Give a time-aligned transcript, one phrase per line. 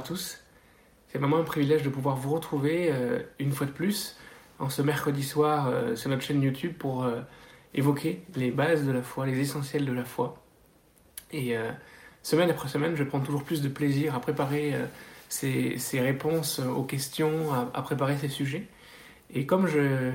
[0.00, 0.40] Tous.
[1.08, 4.16] C'est vraiment un privilège de pouvoir vous retrouver euh, une fois de plus
[4.60, 7.20] en ce mercredi soir euh, sur notre chaîne YouTube pour euh,
[7.74, 10.40] évoquer les bases de la foi, les essentiels de la foi.
[11.32, 11.54] Et
[12.24, 14.74] semaine après semaine, je prends toujours plus de plaisir à préparer
[15.28, 18.66] ces, réponses aux questions, à, préparer ces sujets.
[19.32, 20.10] Et comme je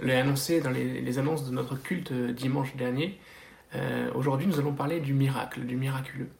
[0.00, 3.20] l'ai annoncé dans les, annonces de notre culte dimanche dernier,
[4.16, 6.30] aujourd'hui nous allons parler du miracle, du miraculeux.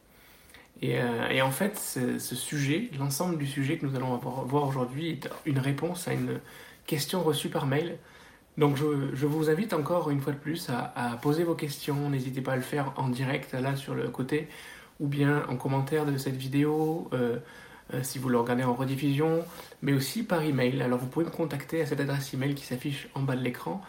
[0.83, 5.29] Euh, et, en fait, ce, sujet, l'ensemble du sujet que nous allons voir aujourd'hui est
[5.45, 6.39] une réponse à une
[6.85, 7.97] question reçue par mail.
[8.57, 12.09] Donc je, vous invite encore une fois de plus à, poser vos questions.
[12.09, 14.47] N'hésitez pas à le faire en direct là sur le côté
[14.99, 17.37] ou bien en commentaire de cette vidéo euh,
[17.93, 19.43] euh, si vous le regardez en rediffusion,
[19.81, 20.81] mais aussi par email.
[20.81, 23.81] Alors vous pouvez me contacter à cette adresse email qui s'affiche en bas de l'écran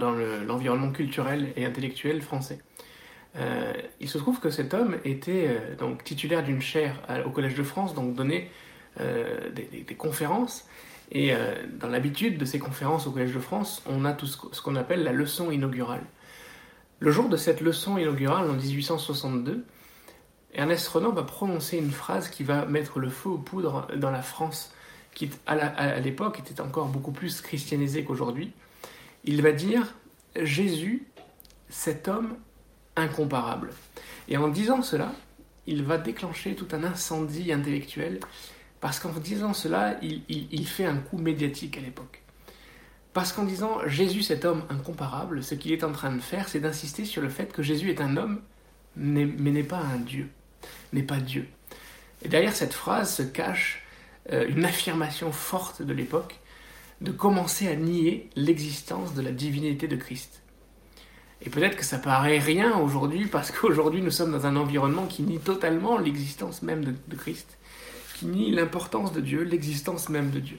[0.47, 2.59] l'environnement culturel et intellectuel français.
[3.99, 7.93] il se trouve que cet homme était donc titulaire d'une chaire au Collège de France,
[7.93, 8.49] donc donnait
[8.99, 10.67] des, conférences.
[11.11, 11.33] Et
[11.79, 15.03] dans l'habitude de ces conférences au Collège de France, on a tout ce qu'on appelle
[15.03, 16.03] la leçon inaugurale.
[16.99, 19.65] Le jour de cette leçon inaugurale, en 1862,
[20.53, 24.21] Ernest Renan va prononcer une phrase qui va mettre le feu aux poudres dans la
[24.21, 24.73] France,
[25.15, 28.51] qui à l'époque était encore beaucoup plus christianisée qu'aujourd'hui.
[29.23, 29.95] Il va dire
[30.39, 31.07] Jésus,
[31.69, 32.35] cet homme
[32.95, 33.71] incomparable.
[34.27, 35.11] Et en disant cela,
[35.65, 38.19] il va déclencher tout un incendie intellectuel,
[38.81, 42.21] parce qu'en disant cela, il, il fait un coup médiatique à l'époque.
[43.13, 46.59] Parce qu'en disant Jésus, cet homme incomparable, ce qu'il est en train de faire, c'est
[46.59, 48.41] d'insister sur le fait que Jésus est un homme,
[48.95, 50.29] mais n'est pas un Dieu
[50.93, 51.47] n'est pas Dieu.
[52.23, 53.84] Et derrière cette phrase se cache
[54.31, 56.39] une affirmation forte de l'époque
[57.01, 60.41] de commencer à nier l'existence de la divinité de Christ.
[61.41, 65.23] Et peut-être que ça paraît rien aujourd'hui parce qu'aujourd'hui nous sommes dans un environnement qui
[65.23, 67.57] nie totalement l'existence même de, Christ,
[68.15, 70.57] qui nie l'importance de Dieu, l'existence même de Dieu.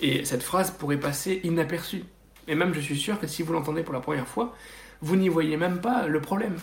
[0.00, 2.04] Et cette phrase pourrait passer inaperçue.
[2.46, 4.54] Et même je suis sûr que si vous l'entendez pour la première fois,
[5.00, 6.56] vous n'y voyez même pas le problème.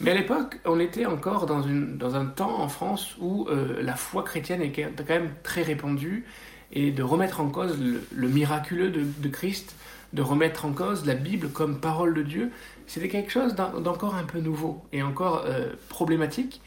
[0.00, 3.80] Mais à l'époque, on était encore dans, une, dans un temps en France où euh,
[3.82, 6.24] la foi chrétienne était quand même très répandue
[6.72, 9.76] et de remettre en cause le, miraculeux de, Christ,
[10.12, 12.50] de remettre en cause la Bible comme parole de Dieu,
[12.86, 16.60] c'était quelque chose d'encore un peu nouveau et encore euh, problématique,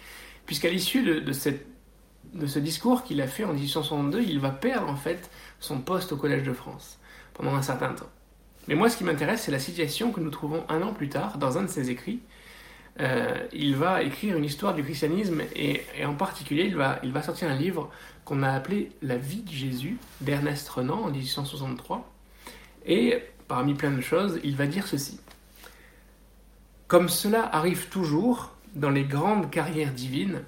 [0.46, 1.66] puisqu'à l'issue de, cette,
[2.34, 5.30] de ce discours qu'il a fait en 1862, il va perdre en fait
[5.60, 7.00] son poste au Collège de France
[7.34, 8.10] pendant un certain temps.
[8.70, 11.38] Mais moi, ce qui m'intéresse, c'est la situation que nous trouvons un an plus tard
[11.38, 12.22] dans un de ses écrits,
[13.00, 17.22] euh, il va écrire une histoire du christianisme et, en particulier il va, il va
[17.22, 17.92] sortir un livre
[18.26, 22.12] qu'on a appelé La vie de Jésus d'Ernest Renan en 1863
[22.88, 25.20] et parmi plein de choses il va dire ceci.
[26.88, 30.42] Comme cela arrive toujours dans les grandes carrières divines,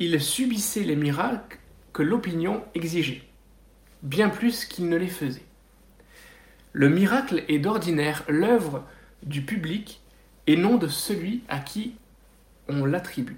[0.00, 1.58] il subissait les miracles
[1.92, 3.22] que l'opinion exigeait,
[4.02, 5.44] bien plus qu'il ne les faisait.
[6.72, 8.82] Le miracle est d'ordinaire l'œuvre
[9.22, 10.00] du public
[10.46, 11.94] et non de celui à qui
[12.68, 13.36] on l'attribue.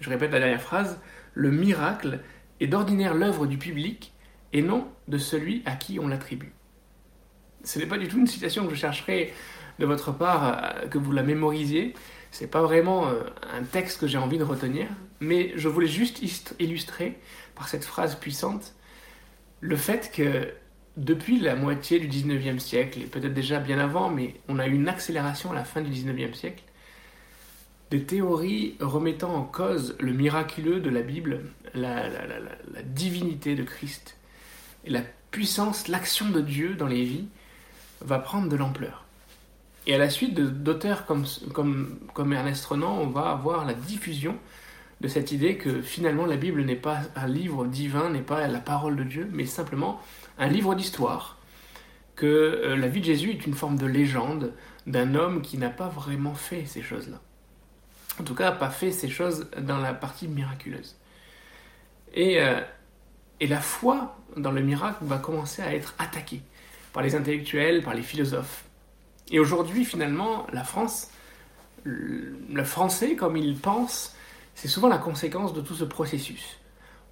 [0.00, 1.00] Je répète la dernière phrase,
[1.34, 2.20] le miracle
[2.60, 4.12] est d'ordinaire l'œuvre du public
[4.52, 6.52] et non de celui à qui on l'attribue.
[7.64, 9.32] Ce n'est pas du tout une citation que je chercherai
[9.78, 11.94] de votre part euh, que vous la mémorisiez.
[12.30, 13.22] Ce n'est pas vraiment euh,
[13.52, 14.86] un texte que j'ai envie de retenir,
[15.20, 17.18] mais je voulais juste illustrer
[17.54, 18.74] par cette phrase puissante
[19.60, 20.52] le fait que
[20.98, 24.74] depuis la moitié du 19e siècle, et peut-être déjà bien avant, mais on a eu
[24.74, 26.64] une accélération à la fin du 19e siècle,
[27.90, 32.02] des théories remettant en cause le miraculeux de la Bible, la,
[32.84, 34.16] divinité de Christ,
[34.84, 37.28] et la puissance, l'action de Dieu dans les vies,
[38.00, 39.04] va prendre de l'ampleur.
[39.86, 41.24] Et à la suite d'auteurs comme,
[41.54, 44.36] comme, comme Ernest Renan, on va avoir la diffusion
[45.00, 48.58] de cette idée que finalement la Bible n'est pas un livre divin, n'est pas la
[48.58, 50.00] parole de Dieu, mais simplement
[50.38, 51.38] un livre d'histoire,
[52.16, 54.52] que euh, la vie de Jésus est une forme de légende
[54.86, 57.20] d'un homme qui n'a pas vraiment fait ces choses-là.
[58.20, 60.96] En tout cas, pas fait ces choses dans la partie miraculeuse.
[62.14, 62.60] Et, euh,
[63.38, 66.42] et la foi dans le miracle va commencer à être attaquée
[66.92, 68.64] par les intellectuels, par les philosophes.
[69.30, 71.10] Et aujourd'hui, finalement, la France,
[71.84, 74.16] le français, comme il pense,
[74.54, 76.58] c'est souvent la conséquence de tout ce processus.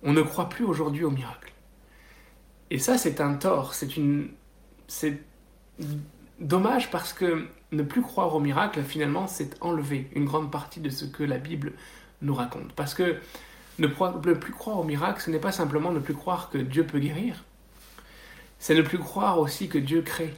[0.02, 1.52] On ne croit plus aujourd'hui au miracle.
[2.70, 5.20] Et ça, c'est un tort, c'est
[6.40, 10.90] dommage parce que ne plus croire au miracle, finalement, c'est enlever une grande partie de
[10.90, 11.72] ce que la Bible
[12.22, 12.72] nous raconte.
[12.72, 13.16] Parce que
[13.78, 16.98] ne, plus croire au miracle, ce n'est pas simplement ne plus croire que Dieu peut
[16.98, 17.44] guérir,
[18.58, 20.34] c'est ne plus croire aussi que Dieu crée,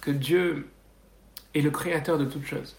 [0.00, 0.68] que Dieu
[1.54, 2.76] est le créateur de toutes choses.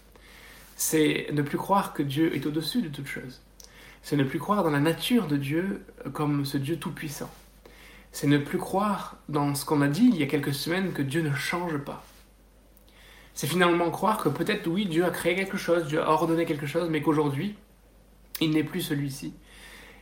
[0.76, 3.42] C'est ne plus croire que Dieu est au-dessus de toutes choses.
[4.02, 5.84] C'est ne plus croire dans la nature de Dieu
[6.14, 7.30] comme ce Dieu tout-puissant.
[8.12, 11.02] C'est ne plus croire dans ce qu'on a dit il y a quelques semaines que
[11.02, 12.04] Dieu ne change pas.
[13.34, 16.66] C'est finalement croire que peut-être oui, Dieu a créé quelque chose, Dieu a ordonné quelque
[16.66, 17.56] chose, mais qu'aujourd'hui,
[18.40, 19.32] il n'est plus celui-ci.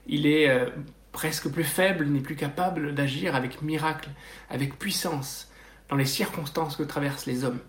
[0.06, 0.70] Il est euh,
[1.12, 4.10] presque plus faible, n'est plus capable d'agir avec miracle,
[4.48, 5.52] avec puissance,
[5.88, 7.60] dans les circonstances que traversent les hommes.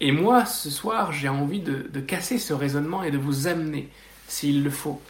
[0.00, 3.88] Et moi, ce soir, j'ai envie de, de, casser ce raisonnement et de vous amener,
[4.28, 5.00] s'il le faut,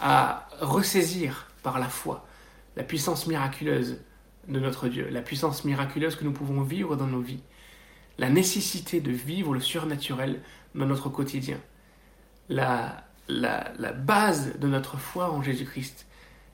[0.00, 2.27] à ressaisir par la foi
[2.78, 3.98] la puissance miraculeuse
[4.46, 7.42] de notre Dieu, la puissance miraculeuse que nous pouvons vivre dans nos vies,
[8.18, 10.40] la nécessité de vivre le surnaturel
[10.76, 11.58] dans notre quotidien,
[12.48, 16.06] la, la, la base de notre foi en Jésus-Christ,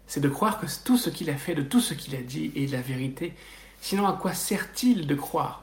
[0.07, 2.51] c'est de croire que tout ce qu'il a fait, de tout ce qu'il a dit
[2.57, 3.35] est la vérité.
[3.83, 5.63] Sinon, à quoi sert-il de croire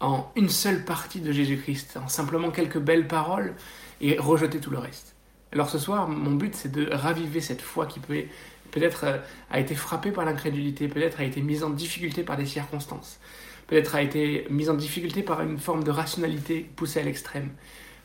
[0.00, 3.54] en une seule partie de Jésus-Christ, en simplement quelques belles paroles
[4.00, 5.14] et rejeter tout le reste?
[5.52, 8.24] Alors ce soir, mon but, c'est de raviver cette foi qui peut
[8.72, 9.18] peut-être euh,
[9.50, 13.20] a été frappée par l'incrédulité, peut-être a été mise en difficulté par des circonstances,
[13.68, 17.50] peut-être a été mise en difficulté par une forme de rationalité poussée à l'extrême,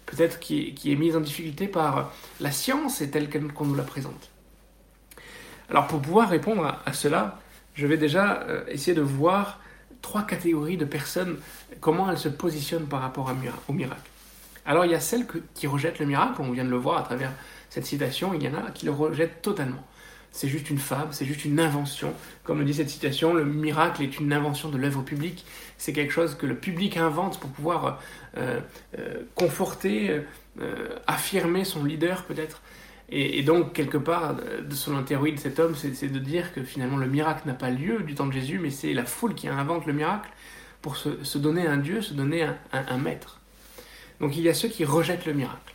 [0.06, 3.84] peut-être qui, qui, est mise en difficulté par la science et telle qu'on nous la
[3.84, 4.30] présente.
[5.70, 7.40] Alors pour pouvoir répondre à, cela,
[7.74, 9.60] je vais déjà euh, essayer de voir
[10.02, 11.38] trois catégories de personnes,
[11.82, 13.34] comment elles se positionnent par rapport
[13.68, 14.10] au miracle.
[14.66, 17.04] Alors il y a celles qui rejettent le miracle, on vient de le voir à
[17.04, 17.32] travers
[17.70, 19.84] cette citation, il y en a qui le rejettent totalement.
[20.38, 22.14] C'est juste une fable, c'est juste une invention.
[22.44, 25.44] Comme le dit cette citation, le miracle est une invention de l'œuvre publique.
[25.80, 28.00] C'est quelque chose que le public invente pour pouvoir
[28.38, 28.60] euh,
[29.00, 30.22] euh, conforter,
[31.08, 32.62] affirmer son leader peut-être.
[33.10, 37.08] Et, donc, quelque part, de son de cet homme, c'est de dire que finalement le
[37.08, 39.94] miracle n'a pas lieu du temps de Jésus, mais c'est la foule qui invente le
[39.94, 40.30] miracle
[40.84, 43.42] pour se, donner un Dieu, se donner un, maître.
[44.20, 45.74] Donc il y a ceux qui rejettent le miracle.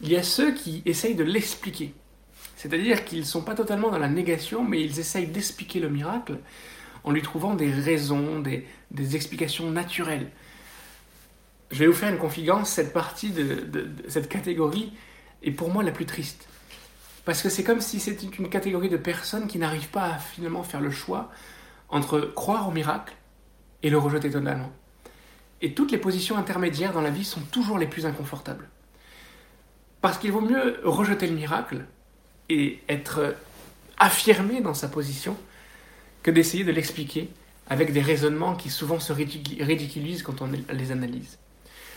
[0.00, 1.92] Il y a ceux qui essayent de l'expliquer.
[2.62, 6.38] C'est-à-dire qu'ils ne sont pas totalement dans la négation, mais ils essayent d'expliquer le miracle
[7.02, 10.30] en lui trouvant des raisons, des, explications naturelles.
[11.72, 14.92] Je vais vous faire une confidence, cette partie de cette catégorie
[15.42, 16.46] et pour moi la plus triste.
[17.24, 20.62] Parce que c'est comme si c'était une catégorie de personnes qui n'arrivent pas à finalement
[20.62, 21.32] faire le choix
[21.88, 23.16] entre croire au miracle
[23.82, 24.70] et le rejeter totalement.
[25.62, 28.68] Et toutes les positions intermédiaires dans la vie sont toujours les plus inconfortables.
[30.00, 31.86] Parce qu'il vaut mieux rejeter le miracle
[32.52, 33.34] et être
[33.98, 35.36] affirmé dans sa position
[36.22, 37.28] que d'essayer de l'expliquer
[37.68, 41.38] avec des raisonnements qui souvent se ridiculisent quand on les analyse.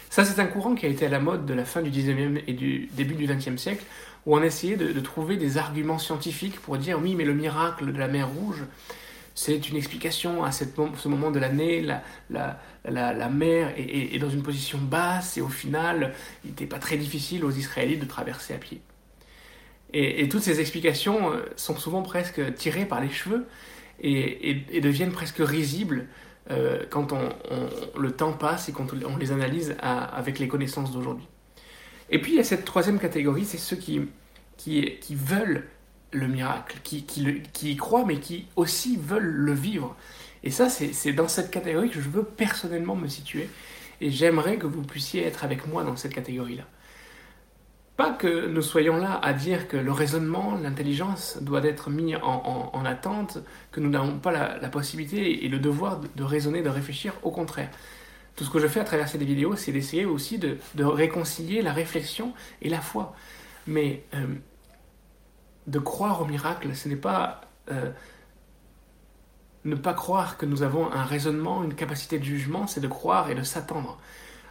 [0.10, 2.42] Ça, c'est un courant qui a été à la mode de la fin du 19e
[2.48, 3.84] et du début du 20e siècle,
[4.26, 7.98] où on essayait de, trouver des arguments scientifiques pour dire oui, mais le miracle de
[7.98, 8.64] la mer Rouge,
[9.34, 14.44] c'est une explication à ce moment de l'année, la, la, la, mer est, dans une
[14.44, 16.14] position basse et au final,
[16.46, 18.80] il n'était pas très difficile aux Israélites de traverser à pied.
[19.94, 23.46] Et, toutes ces explications sont souvent presque tirées par les cheveux
[24.02, 26.08] et, deviennent presque risibles
[26.90, 27.14] quand
[27.98, 31.28] le temps passe et quand on les analyse avec les connaissances d'aujourd'hui.
[32.10, 34.08] Et puis il y a cette troisième catégorie, c'est ceux qui,
[35.12, 35.68] veulent
[36.12, 39.96] le miracle, qui, qui, y croient, mais qui aussi veulent le vivre.
[40.44, 43.50] Et ça, c'est dans cette catégorie que je veux personnellement me situer.
[44.02, 46.66] Et j'aimerais que vous puissiez être avec moi dans cette catégorie-là.
[47.98, 52.70] Pas que nous soyons là à dire que le raisonnement, l'intelligence doit être mis en,
[52.74, 53.38] en, attente,
[53.72, 57.70] que nous n'avons pas la, possibilité et le devoir de, raisonner, de réfléchir, au contraire.
[58.36, 61.62] Tout ce que je fais à travers ces vidéos, c'est d'essayer aussi de, de, réconcilier
[61.62, 63.16] la réflexion et la foi.
[63.66, 64.28] Mais euh,
[65.68, 67.92] de croire au miracle, ce n'est pas euh,
[69.66, 73.30] ne pas croire que nous avons un raisonnement, une capacité de jugement, c'est de croire
[73.30, 73.98] et de s'attendre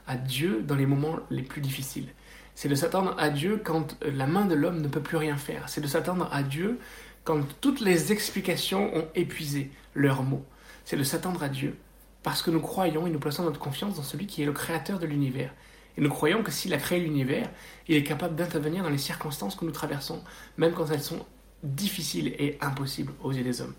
[0.06, 2.08] à Dieu dans les moments les plus difficiles.
[2.54, 5.68] C'est de s'attendre à Dieu quand la main de l'homme ne peut plus rien faire.
[5.68, 6.78] C'est de s'attendre à Dieu
[7.25, 10.44] quand toutes les explications ont épuisé leurs mots.
[10.84, 11.76] C'est de s'attendre à Dieu
[12.23, 14.99] parce que nous croyons et nous plaçons notre confiance dans celui qui est le créateur
[14.99, 15.52] de l'univers.
[15.96, 17.49] Et nous croyons que s'il a créé l'univers,
[17.87, 20.23] il est capable d'intervenir dans les circonstances que nous traversons,
[20.56, 21.25] même quand elles sont
[21.62, 23.75] difficiles et impossibles aux yeux des hommes.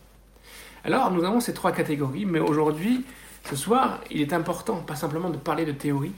[0.83, 3.03] Alors, nous avons ces trois catégories, mais aujourd'hui,
[3.49, 6.13] ce soir, il est important, pas simplement de parler de théorie,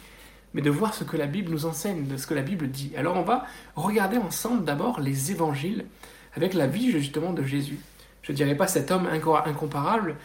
[0.57, 2.91] mais de voir ce que la Bible nous enseigne, de ce que la Bible dit.
[2.97, 3.45] Alors, on va
[3.75, 5.85] regarder ensemble d'abord les évangiles
[6.33, 7.77] avec la vie justement de Jésus.
[8.23, 10.15] Je ne dirais pas cet homme incomparable,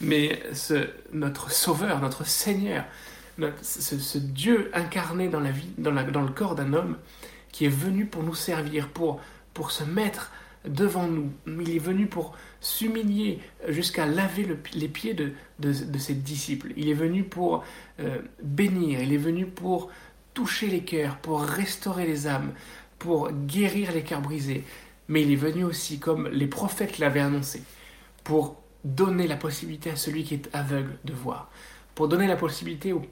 [0.00, 2.84] mais ce, notre Sauveur, notre Seigneur,
[3.60, 6.96] ce, Dieu incarné dans, la vie, dans, le corps d'un homme
[7.50, 9.20] qui est venu pour nous servir, pour,
[9.52, 10.30] pour se mettre
[10.66, 11.30] devant nous.
[11.46, 15.32] Il est venu pour s'humilier jusqu'à laver les pieds de,
[15.98, 16.72] ses disciples.
[16.76, 17.64] Il est venu pour
[18.00, 19.90] euh, bénir, il est venu pour
[20.34, 22.52] toucher les cœurs, pour restaurer les âmes,
[22.98, 24.64] pour guérir les cœurs brisés.
[25.08, 27.62] Mais il est venu aussi, comme les prophètes l'avaient annoncé,
[28.24, 31.50] pour donner la possibilité à celui qui est aveugle de voir,
[31.94, 33.02] pour donner la possibilité aux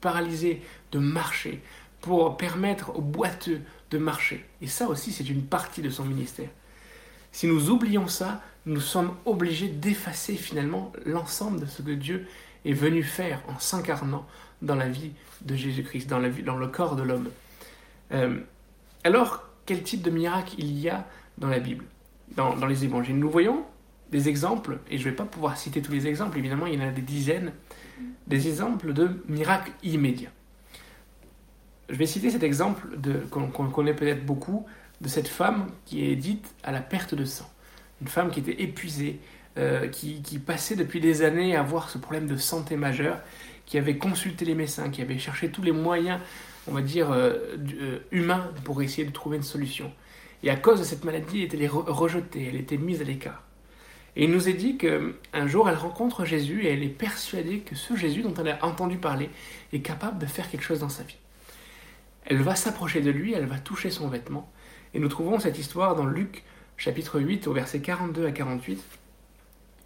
[0.00, 1.62] paralysés de marcher,
[2.00, 4.44] pour permettre aux boiteux de marcher.
[4.60, 6.48] Et ça aussi, c'est une partie de son ministère.
[7.32, 12.26] Si nous oublions ça, nous sommes obligés d'effacer finalement l'ensemble de ce que Dieu
[12.64, 14.26] est venu faire en s'incarnant
[14.60, 17.28] dans la vie de Jésus-Christ, dans, le corps de l'homme.
[18.12, 18.38] Euh,
[19.02, 21.06] alors, quel type de miracle il y a
[21.38, 21.84] dans la Bible,
[22.36, 23.18] dans les évangiles?
[23.18, 23.64] Nous voyons
[24.12, 26.82] des exemples, et je ne vais pas pouvoir citer tous les exemples, évidemment il y
[26.82, 27.52] en a des dizaines,
[28.26, 30.30] des exemples de miracles immédiats.
[31.88, 32.86] Je vais citer cet exemple
[33.30, 34.66] qu'on connaît peut-être beaucoup,
[35.02, 37.50] de cette femme qui est dite à la perte de sang.
[38.00, 39.20] Une femme qui était épuisée,
[39.58, 43.20] euh, qui, passait depuis des années à avoir ce problème de santé majeur,
[43.66, 46.20] qui avait consulté les médecins, qui avait cherché tous les moyens,
[46.66, 47.34] on va dire, euh,
[47.80, 49.92] euh, humains pour essayer de trouver une solution.
[50.42, 53.42] Et à cause de cette maladie, elle était rejetée, elle était mise à l'écart.
[54.14, 57.74] Et il nous est dit qu'un jour, elle rencontre Jésus et elle est persuadée que
[57.74, 59.30] ce Jésus dont elle a entendu parler
[59.72, 61.16] est capable de faire quelque chose dans sa vie.
[62.26, 64.50] Elle va s'approcher de lui, elle va toucher son vêtement,
[64.94, 66.44] et nous trouvons cette histoire dans Luc
[66.76, 68.82] chapitre 8 au verset 42 à 48.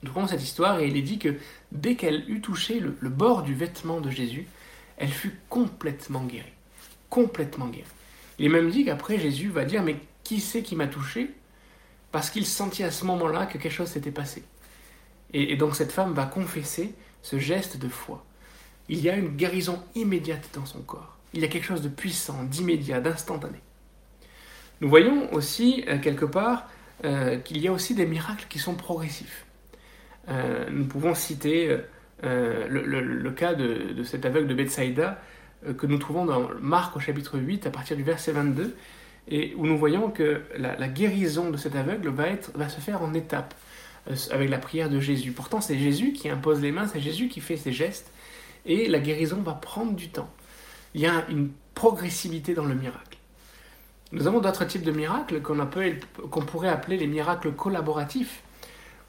[0.02, 1.36] Nous trouvons cette histoire et il est dit que
[1.72, 4.46] dès qu'elle eut touché le, bord du vêtement de Jésus,
[4.96, 6.52] elle fut complètement guérie.
[7.08, 7.84] Complètement guérie.
[8.38, 11.30] Il est même dit qu'après Jésus va dire mais qui c'est qui m'a touché?
[12.10, 14.42] Parce qu'il sentit à ce moment-là que quelque chose s'était passé.
[15.32, 18.24] Et, et donc cette femme va confesser ce geste de foi.
[18.88, 21.16] Il y a une guérison immédiate dans son corps.
[21.32, 23.58] Il y a quelque chose de puissant, d'immédiat, d'instantané.
[24.80, 26.68] Nous voyons aussi, euh, quelque part,
[27.04, 29.46] euh, qu'il y a aussi des miracles qui sont progressifs.
[30.28, 31.76] Euh, nous pouvons citer
[32.22, 35.20] le, cas de, cet aveugle de Bethsaïda
[35.78, 38.74] que nous trouvons dans Marc au chapitre 8 à partir du verset 22,
[39.28, 43.14] et où nous voyons que la, guérison de cet aveugle va, va se faire en
[43.14, 43.54] étapes
[44.30, 45.32] avec la prière de Jésus.
[45.32, 48.10] Pourtant, c'est Jésus qui impose les mains, c'est Jésus qui fait ces gestes,
[48.64, 50.30] et la guérison va prendre du temps.
[50.94, 53.05] Il y a une progressivité dans le miracle.
[54.12, 58.42] Nous avons d'autres types de miracles qu'on pourrait appeler les miracles collaboratifs,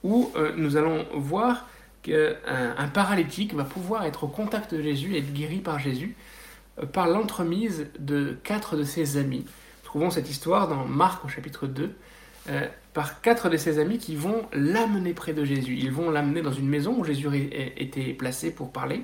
[0.03, 1.67] où euh, nous allons voir
[2.01, 2.35] qu'un
[2.77, 6.15] un paralytique va pouvoir être au contact de Jésus et être guéri par Jésus
[6.79, 9.45] euh, par l'entremise de quatre de ses amis.
[9.83, 11.95] Trouvons cette histoire dans Marc au chapitre 2,
[12.49, 15.77] euh, par quatre de ses amis qui vont l'amener près de Jésus.
[15.79, 17.27] Ils vont l'amener dans une maison où Jésus
[17.77, 19.03] était placé pour parler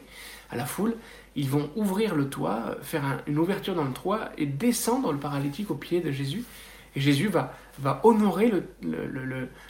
[0.49, 0.95] à la foule,
[1.35, 5.71] ils vont ouvrir le toit, faire une ouverture dans le toit et descendre le paralytique
[5.71, 6.43] au pied de Jésus.
[6.95, 8.51] Et Jésus va, honorer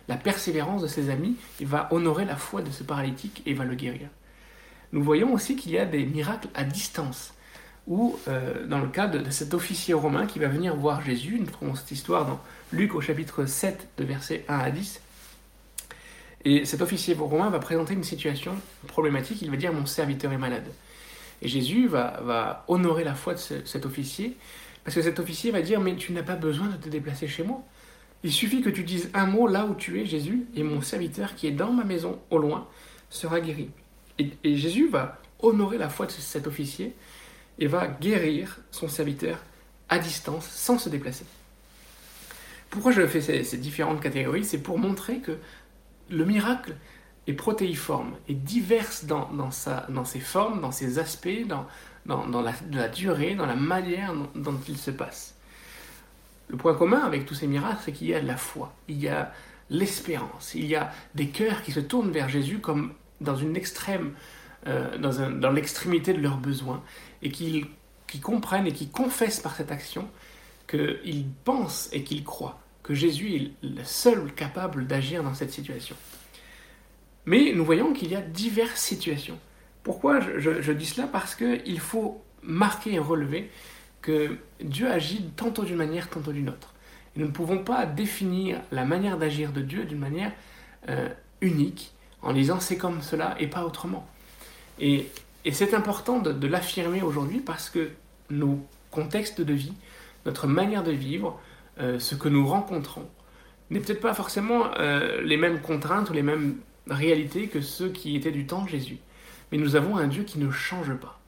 [0.07, 3.63] la persévérance de ses amis, il va honorer la foi de ce paralytique et va
[3.63, 4.09] le guérir.
[4.91, 7.33] Nous voyons aussi qu'il y a des miracles à distance.
[7.87, 11.37] ou euh, dans le cas de, cet officier romain qui va venir voir Jésus.
[11.39, 12.39] Nous trouvons cette histoire dans
[12.71, 15.01] Luc au chapitre 7 de versets 1 à 10.
[16.45, 18.55] Et cet officier romain va présenter une situation
[18.87, 20.67] problématique, il va dire mon serviteur est malade.
[21.43, 24.37] Et Jésus va, va honorer la foi de cet officier,
[24.83, 27.43] parce que cet officier va dire mais tu n'as pas besoin de te déplacer chez
[27.43, 27.63] moi.
[28.23, 31.35] Il suffit que tu dises un mot là où tu es, Jésus, et mon serviteur
[31.35, 32.67] qui est dans ma maison au loin
[33.09, 33.69] sera guéri.
[34.17, 36.95] Et, Jésus va honorer la foi de cet officier
[37.59, 39.43] et va guérir son serviteur
[39.89, 41.25] à distance sans se déplacer.
[42.69, 44.45] Pourquoi je fais ces, différentes catégories?
[44.45, 45.37] C'est pour montrer que
[46.09, 46.75] le miracle
[47.27, 51.65] est protéiforme, et divers dans, dans, ses formes, dans ses aspects, dans,
[52.05, 55.35] dans, la, durée, dans la manière dont il se passe.
[56.49, 58.99] Le point commun avec tous ces miracles, c'est qu'il y a de la foi, il
[58.99, 59.31] y a
[59.69, 64.13] l'espérance, il y a des cœurs qui se tournent vers Jésus comme dans une extrême,
[64.67, 66.83] euh, dans, l'extrémité de leurs besoins,
[67.21, 67.65] et qui,
[68.07, 70.09] qui comprennent et qui confessent par cette action
[70.67, 75.95] qu'ils pensent et qu'ils croient que Jésus est le seul capable d'agir dans cette situation.
[77.25, 79.39] Mais nous voyons qu'il y a diverses situations.
[79.83, 83.49] Pourquoi je, dis cela Parce qu'il faut marquer et relever
[84.01, 86.73] que Dieu agit tantôt d'une manière, tantôt d'une autre.
[87.15, 90.31] Et nous ne pouvons pas définir la manière d'agir de Dieu d'une manière
[90.89, 91.09] euh,
[91.41, 94.07] unique en disant c'est comme cela et pas autrement.
[94.79, 95.07] Et,
[95.51, 97.89] c'est important de, l'affirmer aujourd'hui parce que
[98.29, 99.73] nos contextes de vie,
[100.25, 101.37] notre manière de vivre,
[101.79, 103.09] euh, ce que nous rencontrons,
[103.69, 106.55] n'est peut-être pas forcément euh, les mêmes contraintes ou les mêmes
[106.87, 108.97] réalités que ceux qui étaient du temps de Jésus.
[109.51, 111.19] Mais nous avons un Dieu qui ne change pas.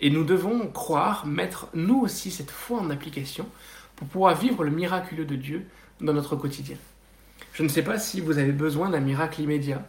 [0.00, 3.46] Et nous devons croire, mettre nous aussi cette foi en application
[3.94, 5.66] pour pouvoir vivre le miraculeux de Dieu
[6.00, 6.76] dans notre quotidien.
[7.52, 9.86] Je ne sais pas si vous avez besoin d'un miracle immédiat,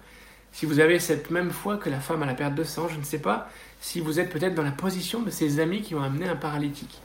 [0.51, 2.99] si vous avez cette même foi que la femme à la perte de sang, je
[2.99, 3.49] ne sais pas
[3.81, 7.01] si vous êtes peut-être dans la position de ces amis qui ont amené un paralytique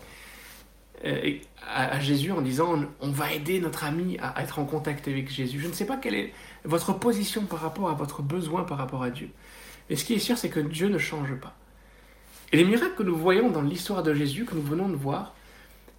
[1.04, 5.60] à, Jésus en disant on va aider notre ami à être en contact avec Jésus.
[5.60, 6.32] Je ne sais pas quelle est
[6.64, 9.30] votre position par rapport à votre besoin par rapport à Dieu.
[9.88, 11.56] Mais ce qui est sûr, c'est que Dieu ne change pas.
[12.52, 15.34] Et les miracles que nous voyons dans l'histoire de Jésus, que nous venons de voir,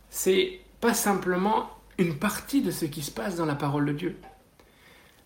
[0.10, 4.18] c'est pas simplement une partie de ce qui se passe dans la parole de Dieu.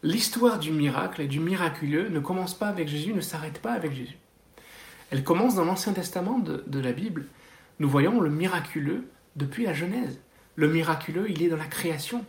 [0.01, 3.93] L'histoire du miracle et du miraculeux ne commence pas avec Jésus, ne s'arrête pas avec
[3.93, 4.17] Jésus.
[5.11, 7.27] Elle commence dans l'Ancien Testament de, de, la Bible.
[7.79, 10.19] Nous voyons le miraculeux depuis la Genèse.
[10.55, 12.23] Le miraculeux, il est dans la création.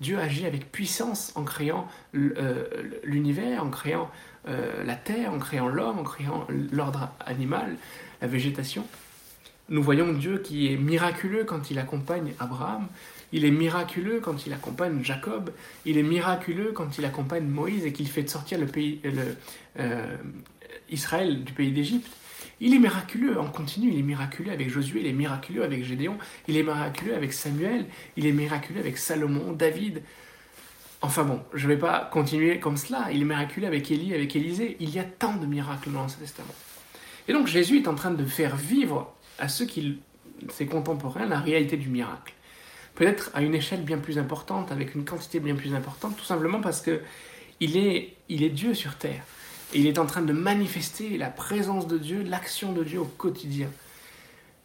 [0.00, 2.64] Dieu agit avec puissance en créant euh,
[3.04, 4.10] l'univers, en créant
[4.48, 7.76] euh, la terre, en créant l'homme, en créant l'ordre animal,
[8.20, 8.84] la végétation.
[9.68, 12.88] Nous voyons Dieu qui est miraculeux quand il accompagne Abraham,
[13.32, 15.50] il est miraculeux quand il accompagne Jacob,
[15.86, 19.00] il est miraculeux quand il accompagne Moïse et qu'il fait sortir le pays,
[19.78, 20.16] euh,
[20.90, 22.10] Israël du pays d'Égypte.
[22.64, 26.16] Il est miraculeux en continu, il est miraculeux avec Josué, il est miraculeux avec Gédéon,
[26.46, 30.00] il est miraculeux avec Samuel, il est miraculeux avec Salomon, David.
[31.00, 34.36] Enfin bon, je ne vais pas continuer comme cela, il est miraculeux avec Élie, avec
[34.36, 34.76] Élisée.
[34.78, 36.54] Il y a tant de miracles dans l'Ancien Testament.
[37.26, 39.98] Et donc Jésus est en train de faire vivre à ceux qui,
[40.48, 42.32] ses contemporains, la réalité du miracle.
[42.94, 46.60] Peut-être à une échelle bien plus importante, avec une quantité bien plus importante, tout simplement
[46.60, 47.00] parce que
[47.58, 49.24] il est, il est Dieu sur terre.
[49.72, 53.06] Et il est en train de manifester la présence de Dieu, l'action de Dieu au
[53.06, 53.68] quotidien.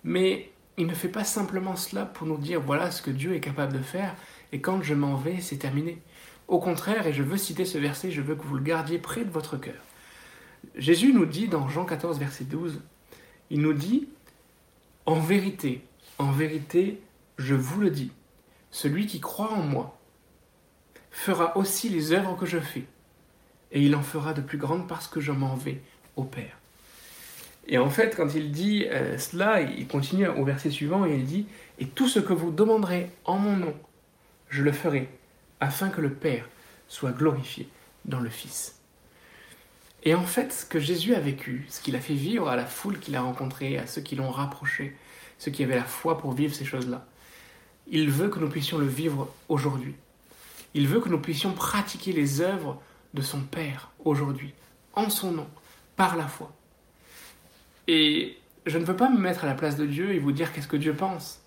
[0.03, 3.39] Mais il ne fait pas simplement cela pour nous dire voilà ce que Dieu est
[3.39, 4.15] capable de faire,
[4.51, 6.01] et quand je m'en vais, c'est terminé.
[6.47, 9.25] Au contraire, et je veux citer ce verset, je veux que vous le gardiez près
[9.25, 9.81] de votre cœur.
[10.75, 12.81] Jésus nous dit dans Jean 14, verset 12,
[13.49, 14.07] il nous dit,
[15.05, 15.83] En vérité,
[16.19, 17.01] en vérité,
[17.37, 18.11] je vous le dis,
[18.71, 19.99] celui qui croit en moi
[21.11, 22.85] fera aussi les œuvres que je fais,
[23.71, 25.81] et il en fera de plus grandes parce que je m'en vais
[26.15, 26.57] au Père.
[27.67, 31.25] Et en fait, quand il dit euh, cela, il continue au verset suivant et il
[31.25, 31.47] dit,
[31.79, 33.75] Et tout ce que vous demanderez en mon nom,
[34.49, 35.09] je le ferai,
[35.59, 36.47] afin que le Père
[36.87, 37.67] soit glorifié
[38.05, 38.79] dans le Fils.
[40.03, 42.65] Et en fait, ce que Jésus a vécu, ce qu'il a fait vivre à la
[42.65, 44.95] foule qu'il a rencontrée, à ceux qui l'ont rapproché,
[45.37, 47.05] ceux qui avaient la foi pour vivre ces choses-là,
[47.89, 49.95] il veut que nous puissions le vivre aujourd'hui.
[50.73, 52.81] Il veut que nous puissions pratiquer les œuvres
[53.13, 54.53] de son Père aujourd'hui,
[54.93, 55.47] en son nom,
[55.95, 56.51] par la foi.
[57.87, 60.51] Et je ne veux pas me mettre à la place de Dieu et vous dire
[60.53, 61.41] qu'est-ce que Dieu pense.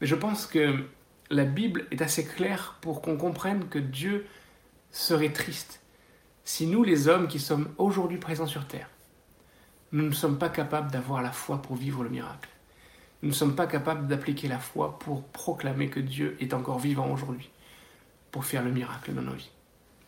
[0.00, 0.84] Mais je pense que
[1.30, 4.26] la Bible est assez claire pour qu'on comprenne que Dieu
[4.90, 5.80] serait triste
[6.50, 8.90] si nous, les hommes qui sommes aujourd'hui présents sur Terre,
[9.92, 12.48] nous ne sommes pas capables d'avoir la foi pour vivre le miracle.
[13.22, 17.08] Nous ne sommes pas capables d'appliquer la foi pour proclamer que Dieu est encore vivant
[17.12, 17.50] aujourd'hui,
[18.32, 19.50] pour faire le miracle dans nos vies,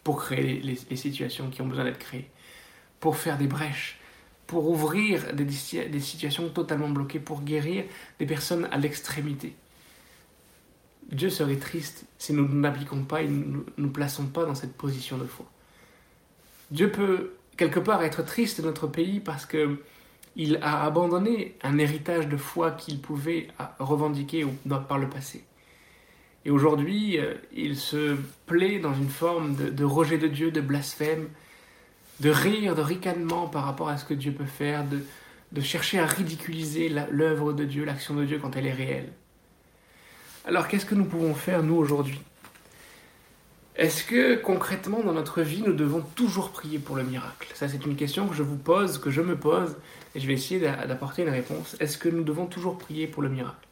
[0.05, 2.31] pour créer les, situations qui ont besoin d'être créées,
[3.01, 3.99] pour faire des brèches
[4.53, 5.49] pour ouvrir des,
[6.01, 7.85] situations totalement bloquées, pour guérir
[8.19, 9.57] des personnes à l'extrémité.
[11.11, 14.77] Dieu serait triste si nous n'appliquons pas et nous ne nous plaçons pas dans cette
[14.77, 15.47] position de foi.
[16.71, 19.79] Dieu peut quelque part être triste de notre pays parce que
[20.37, 24.47] il a abandonné un héritage de foi qu'il pouvait revendiquer
[24.87, 25.45] par le passé.
[26.45, 31.29] Et aujourd'hui, euh, il se plaît dans une forme de, rejet de Dieu, de blasphème,
[32.21, 35.01] de rire, de ricanement par rapport à ce que Dieu peut faire, de,
[35.53, 39.13] de chercher à ridiculiser l'œuvre de Dieu, l'action de Dieu quand elle est réelle.
[40.45, 42.21] Alors qu'est-ce que nous pouvons faire, nous, aujourd'hui?
[43.77, 47.49] Est-ce que concrètement, dans notre vie, nous devons toujours prier pour le miracle?
[47.55, 49.77] Ça, c'est une question que je vous pose, que je me pose,
[50.15, 51.77] et je vais essayer d'apporter une réponse.
[51.81, 53.67] Est-ce que nous devons toujours prier pour le miracle?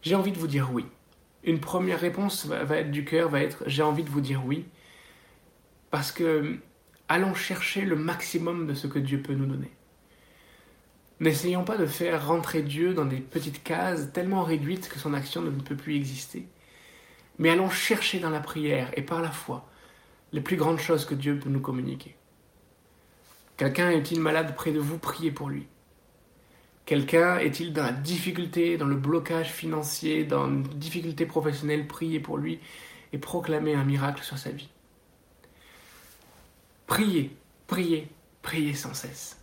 [0.00, 0.86] J'ai envie de vous dire oui.
[1.44, 4.64] Une première réponse va, être du cœur, va être j'ai envie de vous dire oui.
[5.90, 6.58] Parce que
[7.08, 9.70] allons chercher le maximum de ce que Dieu peut nous donner.
[11.20, 15.42] N'essayons pas de faire rentrer Dieu dans des petites cases tellement réduites que son action
[15.42, 16.48] ne peut plus exister.
[17.38, 19.68] Mais allons chercher dans la prière et par la foi
[20.32, 22.16] les plus grandes choses que Dieu peut nous communiquer.
[23.56, 24.98] Quelqu'un est-il malade près de vous?
[24.98, 25.66] Priez pour lui.
[26.84, 32.38] Quelqu'un est-il dans la difficulté, dans le blocage financier, dans une difficulté professionnelle Priez pour
[32.38, 32.58] lui
[33.12, 34.68] et proclamez un miracle sur sa vie?
[36.86, 37.30] Priez,
[37.68, 38.08] priez,
[38.42, 39.38] priez sans cesse.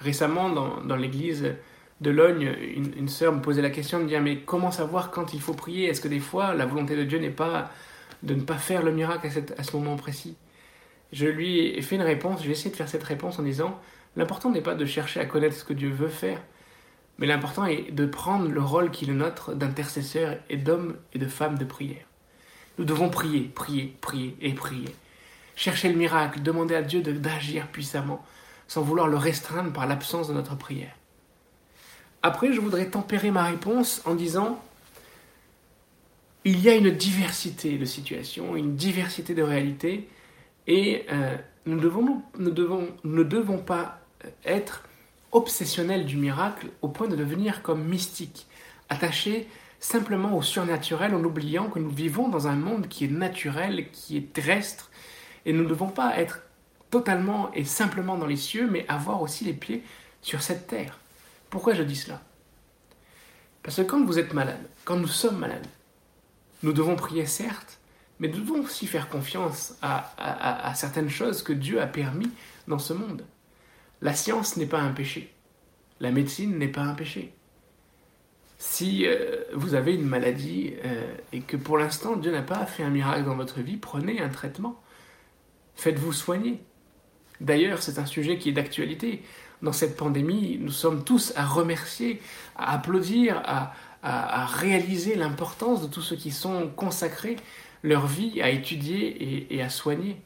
[0.00, 0.48] Récemment,
[0.82, 1.54] dans, l'église
[2.00, 5.34] de Logne, une, une, sœur me posait la question de dire Mais comment savoir quand
[5.34, 5.88] il faut prier?
[5.88, 7.70] Est-ce que des fois, la volonté de Dieu n'est pas
[8.22, 10.36] de ne pas faire le miracle à, à ce moment précis?
[11.12, 13.78] Je lui ai fait une réponse, j'ai essayé de faire cette réponse en disant
[14.16, 16.40] L'important n'est pas de chercher à connaître ce que Dieu veut faire,
[17.18, 21.18] mais l'important est de prendre le rôle qui est le nôtre d'intercesseur et d'homme et
[21.18, 22.04] de femme de prière.
[22.78, 24.88] Nous devons prier, prier, prier et prier.
[25.54, 28.24] Chercher le miracle, demander à Dieu d'agir puissamment,
[28.66, 30.94] sans vouloir le restreindre par l'absence de notre prière.
[32.22, 34.62] Après, je voudrais tempérer ma réponse en disant,
[36.44, 40.08] il y a une diversité de situations, une diversité de réalités,
[40.66, 44.01] et euh, nous, ne devons pas
[44.44, 44.84] être
[45.32, 48.46] obsessionnels du miracle au point de devenir comme mystiques,
[48.88, 49.48] attachés
[49.80, 54.16] simplement au surnaturel en oubliant que nous vivons dans un monde qui est naturel, qui
[54.16, 54.90] est terrestre,
[55.44, 56.40] et nous ne devons pas être
[56.90, 59.82] totalement et simplement dans les cieux, mais avoir aussi les pieds
[60.20, 60.98] sur cette terre.
[61.50, 62.20] Pourquoi je dis cela?
[63.62, 65.66] Parce que quand vous êtes malade, quand nous sommes malades,
[66.62, 67.78] nous devons prier certes,
[68.20, 72.30] mais nous devons aussi faire confiance à, certaines choses que Dieu a permis
[72.68, 73.24] dans ce monde.
[74.02, 75.32] La science n'est pas un péché.
[76.00, 77.32] La médecine n'est pas un péché.
[78.58, 82.82] Si euh, vous avez une maladie euh, et que pour l'instant Dieu n'a pas fait
[82.82, 84.80] un miracle dans votre vie, prenez un traitement.
[85.76, 86.60] Faites-vous soigner.
[87.40, 89.22] D'ailleurs, c'est un sujet qui est d'actualité.
[89.62, 92.20] Dans cette pandémie, nous sommes tous à remercier,
[92.56, 93.72] à applaudir, à,
[94.46, 97.36] réaliser l'importance de tous ceux qui sont consacrés
[97.84, 100.20] leur vie à étudier et, à soigner.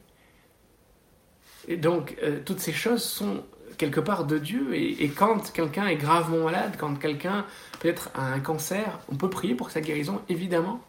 [1.67, 3.43] Et donc, euh, toutes ces choses sont
[3.77, 4.75] quelque part de Dieu.
[4.75, 7.45] Et, quand quelqu'un est gravement malade, quand quelqu'un
[7.79, 10.81] peut-être a un cancer, on peut prier pour sa guérison, évidemment.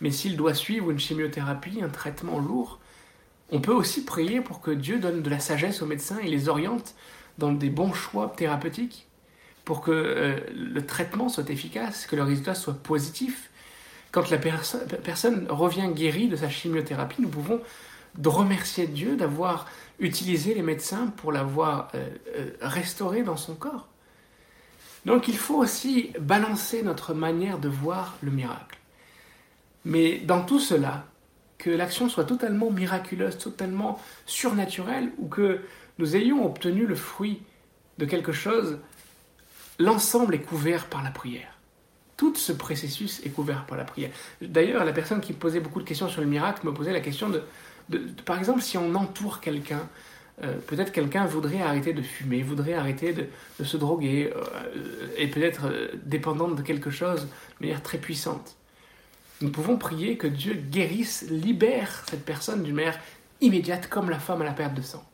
[0.00, 2.78] Mais s'il doit suivre une chimiothérapie, un traitement lourd,
[3.50, 6.48] on peut aussi prier pour que Dieu donne de la sagesse aux médecins et les
[6.48, 6.94] oriente
[7.38, 9.06] dans des bons choix thérapeutiques,
[9.64, 13.50] pour que euh, le traitement soit efficace, que le résultat soit positif.
[14.12, 17.60] Quand la personne revient guérie de sa chimiothérapie, nous pouvons
[18.24, 19.66] remercier Dieu d'avoir
[20.00, 23.88] utilisé les médecins pour l'avoir euh, euh, restauré dans son corps.
[25.06, 28.78] Donc il faut aussi balancer notre manière de voir le miracle.
[29.84, 31.04] Mais dans tout cela,
[31.58, 35.60] que l'action soit totalement miraculeuse, totalement surnaturelle, ou que
[35.98, 37.42] nous ayons obtenu le fruit
[37.98, 38.78] de quelque chose,
[39.78, 41.58] l'ensemble est couvert par la prière.
[42.16, 44.10] Tout ce processus est couvert par la prière.
[44.40, 47.28] D'ailleurs, la personne qui posait beaucoup de questions sur le miracle me posait la question
[47.28, 47.42] de,
[48.24, 49.88] par exemple, si on entoure quelqu'un,
[50.42, 55.66] euh, peut-être quelqu'un voudrait arrêter de fumer, voudrait arrêter de, se droguer, euh, et peut-être
[55.66, 58.56] euh, dépendante de quelque chose de manière très puissante.
[59.40, 62.98] Nous pouvons prier que Dieu guérisse, libère cette personne d'une manière
[63.40, 65.04] immédiate comme la femme à la perte de sang.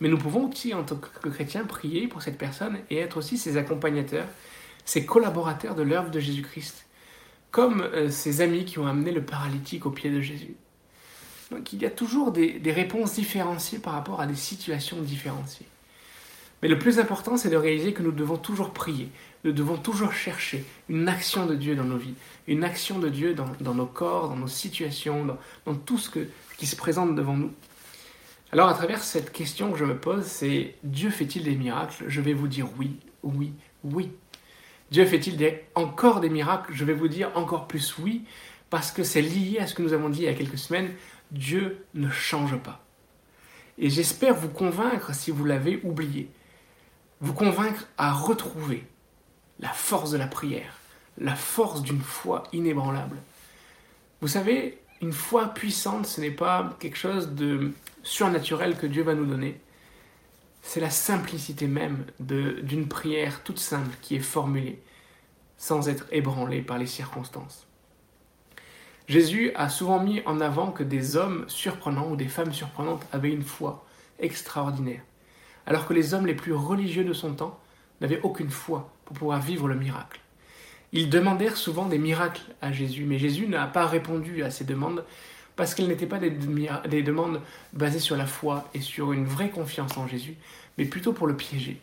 [0.00, 3.36] Mais nous pouvons aussi, en tant que chrétiens, prier pour cette personne et être aussi
[3.36, 4.26] ses accompagnateurs,
[4.86, 6.86] ses collaborateurs de l'œuvre de Jésus-Christ,
[7.50, 10.54] comme euh, ses amis qui ont amené le paralytique au pied de Jésus.
[11.50, 15.66] Donc il y a toujours des, réponses différenciées par rapport à des situations différenciées.
[16.62, 19.08] Mais le plus important, c'est de réaliser que nous devons toujours prier,
[19.44, 22.14] nous devons toujours chercher une action de Dieu dans nos vies,
[22.46, 25.26] une action de Dieu dans, nos corps, dans nos situations,
[25.64, 26.10] dans, tout ce
[26.58, 27.52] qui se présente devant nous.
[28.52, 32.04] Alors à travers cette question que je me pose, c'est Dieu fait-il des miracles?
[32.08, 33.52] Je vais vous dire oui, oui,
[33.84, 34.10] oui.
[34.90, 35.38] Dieu fait-il
[35.76, 36.72] encore des miracles?
[36.74, 38.24] Je vais vous dire encore plus oui,
[38.68, 40.90] parce que c'est lié à ce que nous avons dit il y a quelques semaines.
[41.30, 42.84] Dieu ne change pas.
[43.78, 46.30] Et j'espère vous convaincre, si vous l'avez oublié,
[47.20, 48.86] vous convaincre à retrouver
[49.58, 50.74] la force de la prière,
[51.18, 53.16] la force d'une foi inébranlable.
[54.20, 59.14] Vous savez, une foi puissante, ce n'est pas quelque chose de surnaturel que Dieu va
[59.14, 59.60] nous donner.
[60.62, 64.82] C'est la simplicité même d'une prière toute simple qui est formulée
[65.56, 67.66] sans être ébranlée par les circonstances.
[69.10, 73.32] Jésus a souvent mis en avant que des hommes surprenants ou des femmes surprenantes avaient
[73.32, 73.84] une foi
[74.20, 75.02] extraordinaire,
[75.66, 77.58] alors que les hommes les plus religieux de son temps
[78.00, 80.20] n'avaient aucune foi pour pouvoir vivre le miracle.
[80.92, 85.04] Ils demandèrent souvent des miracles à Jésus, mais Jésus n'a pas répondu à ces demandes
[85.56, 87.40] parce qu'elles n'étaient pas des, des, demandes
[87.72, 90.36] basées sur la foi et sur une vraie confiance en Jésus,
[90.78, 91.80] mais plutôt pour le piéger.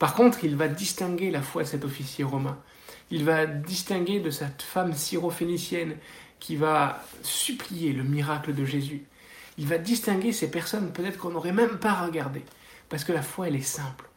[0.00, 2.58] Par contre, il va distinguer la foi de cet officier romain.
[3.12, 5.94] Il va distinguer de cette femme syrophénicienne
[6.40, 9.04] qui va supplier le miracle de Jésus.
[9.58, 12.44] Il va distinguer ces personnes peut-être qu'on n'aurait même pas regardées,
[12.88, 14.08] parce que la foi, elle est simple.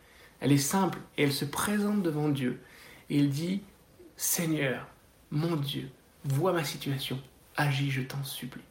[0.42, 2.62] Elle est simple et elle se présente devant Dieu.
[3.10, 3.62] Et il dit,
[4.16, 4.88] Seigneur,
[5.32, 5.90] mon Dieu,
[6.24, 7.20] vois ma situation,
[7.56, 8.62] agis, je t'en supplie.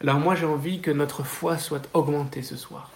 [0.00, 2.90] Alors moi j'ai envie que notre foi soit augmentée ce soir,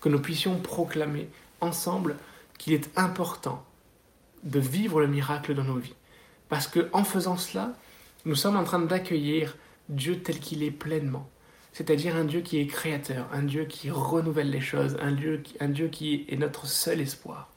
[0.00, 1.28] que nous puissions proclamer
[1.60, 2.16] ensemble
[2.58, 3.64] qu'il est important
[4.44, 5.94] de vivre le miracle dans nos vies.
[6.48, 7.72] Parce que en faisant cela,
[8.24, 9.56] nous sommes en train d'accueillir
[9.88, 11.28] Dieu tel qu'il est pleinement.
[11.72, 15.68] C'est-à-dire un Dieu qui est créateur, un Dieu qui renouvelle les choses, un Dieu, un
[15.68, 17.50] Dieu qui est notre seul espoir.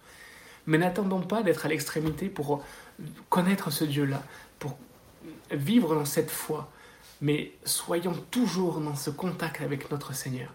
[0.67, 2.63] Mais n'attendons pas d'être à l'extrémité pour
[3.30, 4.23] connaître ce Dieu-là,
[4.58, 4.78] pour
[5.51, 6.71] vivre dans cette foi,
[7.21, 10.54] mais soyons toujours dans ce contact avec notre Seigneur.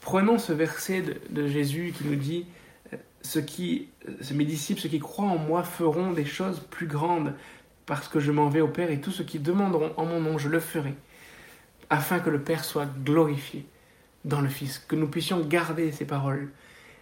[0.00, 2.46] Prenons ce verset de, Jésus qui nous dit
[2.92, 3.88] euh, ce qui,
[4.32, 7.34] mes disciples, ceux qui croient en moi feront des choses plus grandes
[7.86, 10.38] parce que je m'en vais au Père et tous ceux qui demanderont en mon nom,
[10.38, 10.94] je le ferai,
[11.90, 13.66] afin que le Père soit glorifié
[14.24, 16.50] dans le Fils, que nous puissions garder ces paroles.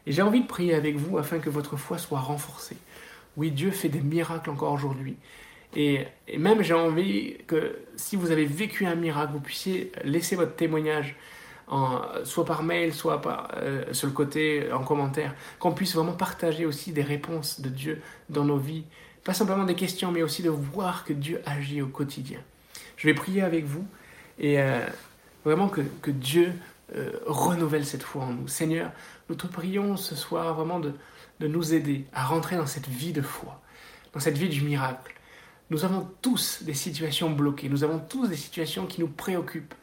[0.06, 2.76] Et j'ai envie de prier avec vous afin que votre foi soit renforcée.
[3.36, 5.16] Oui, Dieu fait des miracles encore aujourd'hui.
[5.74, 10.54] Et, même j'ai envie que si vous avez vécu un miracle, vous puissiez laisser votre
[10.54, 11.16] témoignage,
[12.24, 16.66] soit par mail, soit par, euh, sur le côté en commentaire, qu'on puisse vraiment partager
[16.66, 18.84] aussi des réponses de Dieu dans nos vies.
[19.24, 22.40] Pas simplement des questions, mais aussi de voir que Dieu agit au quotidien.
[22.96, 23.86] Je vais prier avec vous
[24.38, 24.84] et euh,
[25.44, 26.52] vraiment que, Dieu
[26.96, 28.48] euh, renouvelle cette foi en nous.
[28.48, 28.90] Seigneur,
[29.28, 30.92] nous te prions ce soir vraiment de,
[31.40, 33.60] de nous aider à rentrer dans cette vie de foi,
[34.12, 35.14] dans cette vie du miracle.
[35.70, 39.74] Nous avons tous des situations bloquées, nous avons tous des situations qui nous préoccupent,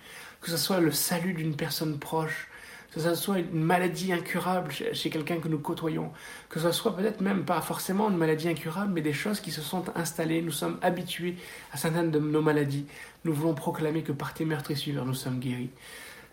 [0.42, 2.49] que ce soit le salut d'une personne proche,
[2.92, 6.12] que ce soit une maladie incurable chez quelqu'un que nous côtoyons,
[6.50, 9.62] que ce soit peut-être même pas forcément une maladie incurable, mais des choses qui se
[9.62, 11.36] sont installées, nous sommes habitués
[11.72, 12.86] à certaines de nos maladies.
[13.26, 15.70] Nous voulons proclamer que par tes meurtrissures, nous sommes guéris.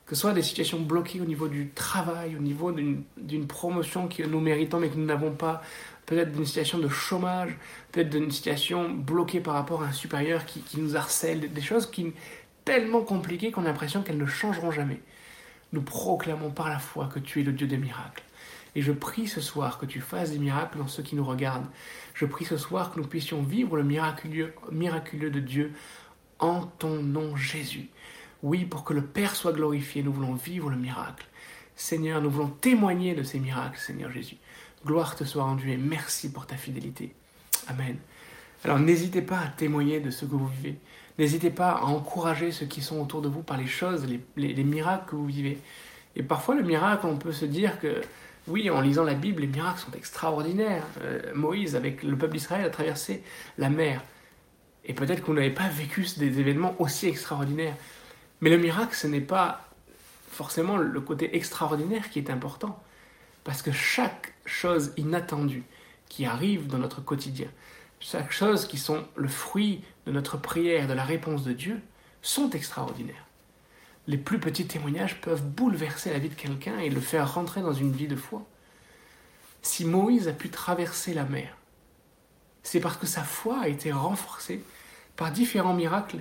[0.06, 4.22] Que ce soit des situations bloquées au niveau du travail, au niveau d'une promotion que
[4.22, 5.62] nous méritons mais que nous n'avons pas,
[6.06, 7.58] peut-être d'une situation de chômage,
[7.90, 11.90] peut-être d'une situation bloquée par rapport à un supérieur qui, qui nous harcèle, des choses
[11.90, 12.12] qui
[12.64, 15.00] tellement compliquées qu'on a l'impression qu'elles ne changeront jamais.
[15.72, 18.22] Nous proclamons par la foi que tu es le Dieu des miracles.
[18.74, 21.66] Et je prie ce soir que tu fasses des miracles dans ceux qui nous regardent.
[22.14, 25.72] Je prie ce soir que nous puissions vivre le miraculeux, miraculeux de Dieu
[26.38, 27.88] en ton nom Jésus.
[28.42, 31.26] Oui, pour que le Père soit glorifié, nous voulons vivre le miracle.
[31.74, 34.36] Seigneur, nous voulons témoigner de ces miracles, Seigneur Jésus.
[34.84, 37.14] Gloire te soit rendue et merci pour ta fidélité.
[37.68, 37.96] Amen.
[38.66, 40.74] Alors n'hésitez pas à témoigner de ce que vous vivez.
[41.20, 44.04] N'hésitez pas à encourager ceux qui sont autour de vous par les choses,
[44.36, 45.58] les, miracles que vous vivez.
[46.16, 48.00] Et parfois, le miracle, on peut se dire que,
[48.48, 50.82] oui, en lisant la Bible, les miracles sont extraordinaires.
[51.02, 53.22] Euh, Moïse, avec le peuple d'Israël, a traversé
[53.56, 54.02] la mer.
[54.84, 57.76] Et peut-être qu'on n'avait pas vécu des événements aussi extraordinaires.
[58.40, 59.70] Mais le miracle, ce n'est pas
[60.28, 62.82] forcément le côté extraordinaire qui est important,
[63.44, 65.62] parce que chaque chose inattendue
[66.08, 67.46] qui arrive dans notre quotidien,
[68.00, 71.80] chaque chose qui sont le fruit de notre prière, de la réponse de Dieu,
[72.22, 73.26] sont extraordinaires.
[74.06, 77.72] Les plus petits témoignages peuvent bouleverser la vie de quelqu'un et le faire rentrer dans
[77.72, 78.46] une vie de foi.
[79.62, 81.56] Si Moïse a pu traverser la mer,
[82.62, 84.62] c'est parce que sa foi a été renforcée
[85.16, 86.20] par différents miracles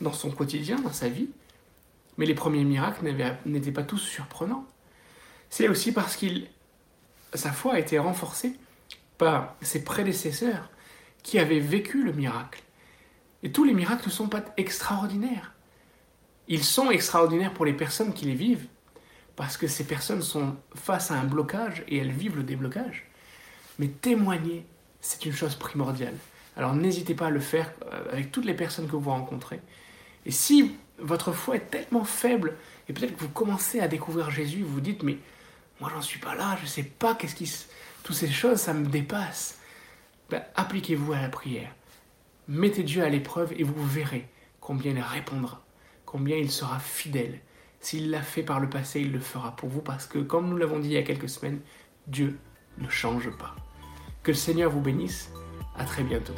[0.00, 1.28] dans son quotidien, dans sa vie,
[2.16, 3.12] mais les premiers miracles
[3.46, 4.66] n'étaient pas tous surprenants.
[5.50, 6.48] C'est aussi parce qu'il
[7.34, 8.56] sa foi a été renforcée
[9.18, 10.68] par ses prédécesseurs
[11.22, 12.62] qui avaient vécu le miracle.
[13.42, 15.52] Et tous les miracles ne sont pas extraordinaires.
[16.48, 18.66] Ils sont extraordinaires pour les personnes qui les vivent,
[19.36, 23.06] parce que ces personnes sont face à un blocage et elles vivent le déblocage.
[23.78, 24.66] Mais témoigner,
[25.00, 26.14] c'est une chose primordiale.
[26.56, 29.60] Alors n'hésitez pas à le faire euh, avec toutes les personnes que vous rencontrez.
[30.26, 32.56] Et si votre foi est tellement faible,
[32.88, 35.16] et peut-être que vous commencez à découvrir Jésus, vous vous dites, mais
[35.80, 37.50] moi j'en suis pas là, je ne sais pas qu'est-ce qui...
[38.02, 39.59] Toutes ces choses, ça me dépasse.
[40.30, 41.74] Ben, appliquez-vous à la prière.
[42.46, 44.28] Mettez Dieu à l'épreuve et vous verrez
[44.60, 45.64] combien il répondra,
[46.06, 47.40] combien il sera fidèle.
[47.80, 50.56] S'il l'a fait par le passé, il le fera pour vous parce que, comme nous
[50.56, 51.60] l'avons dit il y a quelques semaines,
[52.06, 52.38] Dieu
[52.78, 53.56] ne change pas.
[54.22, 55.32] Que le Seigneur vous bénisse.
[55.76, 56.34] À très bientôt.